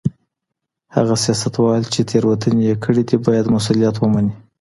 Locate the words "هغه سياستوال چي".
0.95-2.01